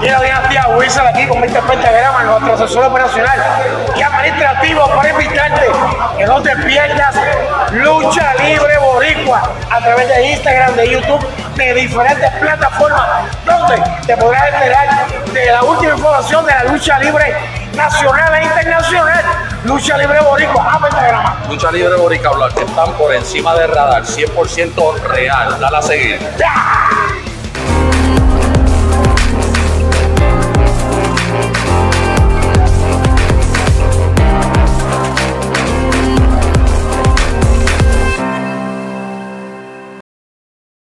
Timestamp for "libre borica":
21.70-22.30